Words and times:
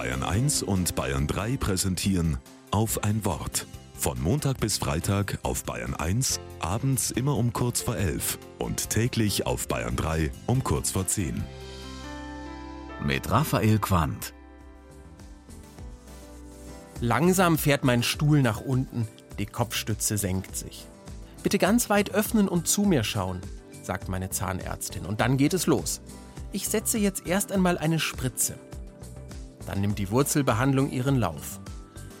Bayern 0.00 0.22
1 0.22 0.62
und 0.62 0.94
Bayern 0.94 1.26
3 1.26 1.58
präsentieren 1.58 2.38
auf 2.70 3.04
ein 3.04 3.22
Wort. 3.26 3.66
Von 3.92 4.18
Montag 4.18 4.58
bis 4.58 4.78
Freitag 4.78 5.38
auf 5.42 5.64
Bayern 5.64 5.92
1, 5.92 6.40
abends 6.58 7.10
immer 7.10 7.36
um 7.36 7.52
kurz 7.52 7.82
vor 7.82 7.98
11 7.98 8.38
und 8.58 8.88
täglich 8.88 9.44
auf 9.44 9.68
Bayern 9.68 9.96
3 9.96 10.30
um 10.46 10.64
kurz 10.64 10.92
vor 10.92 11.06
10. 11.06 11.44
Mit 13.04 13.30
Raphael 13.30 13.78
Quandt. 13.78 14.32
Langsam 17.02 17.58
fährt 17.58 17.84
mein 17.84 18.02
Stuhl 18.02 18.40
nach 18.40 18.62
unten, 18.62 19.06
die 19.38 19.44
Kopfstütze 19.44 20.16
senkt 20.16 20.56
sich. 20.56 20.86
Bitte 21.42 21.58
ganz 21.58 21.90
weit 21.90 22.14
öffnen 22.14 22.48
und 22.48 22.66
zu 22.66 22.84
mir 22.84 23.04
schauen, 23.04 23.42
sagt 23.82 24.08
meine 24.08 24.30
Zahnärztin. 24.30 25.04
Und 25.04 25.20
dann 25.20 25.36
geht 25.36 25.52
es 25.52 25.66
los. 25.66 26.00
Ich 26.52 26.70
setze 26.70 26.96
jetzt 26.96 27.26
erst 27.26 27.52
einmal 27.52 27.76
eine 27.76 27.98
Spritze. 27.98 28.58
Dann 29.70 29.82
nimmt 29.82 30.00
die 30.00 30.10
Wurzelbehandlung 30.10 30.90
ihren 30.90 31.14
Lauf. 31.16 31.60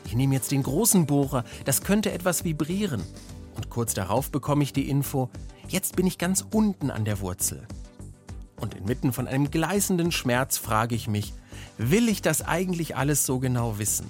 Ich 0.04 0.14
nehme 0.14 0.36
jetzt 0.36 0.52
den 0.52 0.62
großen 0.62 1.06
Bohrer, 1.06 1.42
das 1.64 1.82
könnte 1.82 2.12
etwas 2.12 2.44
vibrieren. 2.44 3.02
Und 3.56 3.70
kurz 3.70 3.92
darauf 3.92 4.30
bekomme 4.30 4.62
ich 4.62 4.72
die 4.72 4.88
Info, 4.88 5.30
jetzt 5.66 5.96
bin 5.96 6.06
ich 6.06 6.16
ganz 6.16 6.46
unten 6.48 6.92
an 6.92 7.04
der 7.04 7.18
Wurzel. 7.18 7.66
Und 8.60 8.74
inmitten 8.74 9.12
von 9.12 9.26
einem 9.26 9.50
gleißenden 9.50 10.12
Schmerz 10.12 10.58
frage 10.58 10.94
ich 10.94 11.08
mich, 11.08 11.34
will 11.76 12.08
ich 12.08 12.22
das 12.22 12.42
eigentlich 12.42 12.96
alles 12.96 13.26
so 13.26 13.40
genau 13.40 13.80
wissen? 13.80 14.06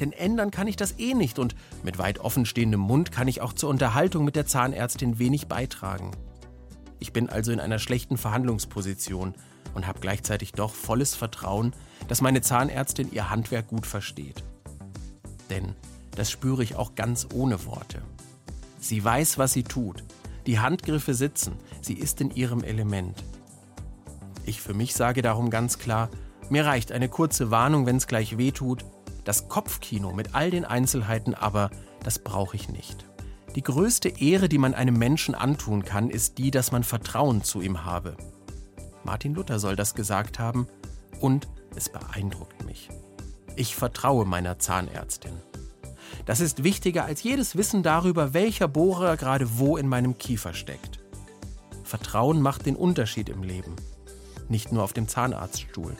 Denn 0.00 0.12
ändern 0.12 0.50
kann 0.50 0.66
ich 0.66 0.76
das 0.76 0.98
eh 0.98 1.12
nicht 1.12 1.38
und 1.38 1.54
mit 1.82 1.98
weit 1.98 2.20
offenstehendem 2.20 2.80
Mund 2.80 3.12
kann 3.12 3.28
ich 3.28 3.42
auch 3.42 3.52
zur 3.52 3.68
Unterhaltung 3.68 4.24
mit 4.24 4.34
der 4.34 4.46
Zahnärztin 4.46 5.18
wenig 5.18 5.46
beitragen. 5.46 6.12
Ich 7.00 7.12
bin 7.12 7.28
also 7.28 7.50
in 7.50 7.60
einer 7.60 7.78
schlechten 7.78 8.16
Verhandlungsposition 8.16 9.34
und 9.74 9.86
habe 9.86 10.00
gleichzeitig 10.00 10.52
doch 10.52 10.74
volles 10.74 11.14
Vertrauen, 11.14 11.72
dass 12.08 12.20
meine 12.20 12.42
Zahnärztin 12.42 13.10
ihr 13.12 13.30
Handwerk 13.30 13.68
gut 13.68 13.86
versteht. 13.86 14.44
Denn 15.48 15.74
das 16.14 16.30
spüre 16.30 16.62
ich 16.62 16.76
auch 16.76 16.94
ganz 16.94 17.26
ohne 17.32 17.64
Worte. 17.66 18.02
Sie 18.78 19.02
weiß, 19.02 19.38
was 19.38 19.52
sie 19.52 19.64
tut. 19.64 20.04
Die 20.46 20.58
Handgriffe 20.58 21.14
sitzen. 21.14 21.52
Sie 21.80 21.94
ist 21.94 22.20
in 22.20 22.30
ihrem 22.30 22.62
Element. 22.62 23.24
Ich 24.44 24.60
für 24.60 24.74
mich 24.74 24.94
sage 24.94 25.22
darum 25.22 25.50
ganz 25.50 25.78
klar, 25.78 26.08
mir 26.48 26.66
reicht 26.66 26.92
eine 26.92 27.08
kurze 27.08 27.50
Warnung, 27.50 27.86
wenn 27.86 27.96
es 27.96 28.06
gleich 28.06 28.36
weh 28.36 28.50
tut. 28.50 28.84
Das 29.24 29.48
Kopfkino 29.48 30.12
mit 30.12 30.34
all 30.34 30.50
den 30.50 30.64
Einzelheiten 30.64 31.34
aber, 31.34 31.70
das 32.02 32.18
brauche 32.18 32.56
ich 32.56 32.68
nicht. 32.68 33.04
Die 33.56 33.62
größte 33.62 34.08
Ehre, 34.08 34.48
die 34.48 34.58
man 34.58 34.74
einem 34.74 34.96
Menschen 34.96 35.34
antun 35.34 35.84
kann, 35.84 36.08
ist 36.08 36.38
die, 36.38 36.50
dass 36.50 36.70
man 36.70 36.84
Vertrauen 36.84 37.42
zu 37.42 37.60
ihm 37.60 37.84
habe. 37.84 38.16
Martin 39.02 39.34
Luther 39.34 39.58
soll 39.58 39.74
das 39.74 39.94
gesagt 39.94 40.38
haben 40.38 40.68
und 41.20 41.48
es 41.74 41.88
beeindruckt 41.88 42.64
mich. 42.64 42.88
Ich 43.56 43.74
vertraue 43.74 44.24
meiner 44.24 44.58
Zahnärztin. 44.58 45.32
Das 46.26 46.40
ist 46.40 46.62
wichtiger 46.62 47.04
als 47.04 47.22
jedes 47.22 47.56
Wissen 47.56 47.82
darüber, 47.82 48.34
welcher 48.34 48.68
Bohrer 48.68 49.16
gerade 49.16 49.58
wo 49.58 49.76
in 49.76 49.88
meinem 49.88 50.16
Kiefer 50.18 50.54
steckt. 50.54 51.00
Vertrauen 51.82 52.40
macht 52.40 52.66
den 52.66 52.76
Unterschied 52.76 53.28
im 53.28 53.42
Leben, 53.42 53.74
nicht 54.48 54.70
nur 54.70 54.84
auf 54.84 54.92
dem 54.92 55.08
Zahnarztstuhl. 55.08 55.96